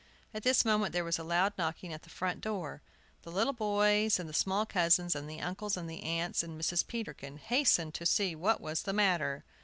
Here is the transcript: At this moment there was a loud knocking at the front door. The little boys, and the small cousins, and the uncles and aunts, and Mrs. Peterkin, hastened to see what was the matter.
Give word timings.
At 0.33 0.41
this 0.41 0.65
moment 0.65 0.93
there 0.93 1.03
was 1.03 1.19
a 1.19 1.23
loud 1.23 1.53
knocking 1.59 1.93
at 1.93 2.01
the 2.01 2.09
front 2.09 2.41
door. 2.41 2.81
The 3.21 3.31
little 3.31 3.53
boys, 3.53 4.17
and 4.19 4.27
the 4.27 4.33
small 4.33 4.65
cousins, 4.65 5.15
and 5.15 5.29
the 5.29 5.41
uncles 5.41 5.77
and 5.77 5.91
aunts, 5.91 6.41
and 6.41 6.59
Mrs. 6.59 6.87
Peterkin, 6.87 7.37
hastened 7.37 7.93
to 7.93 8.07
see 8.07 8.33
what 8.33 8.59
was 8.61 8.81
the 8.81 8.93
matter. 8.93 9.43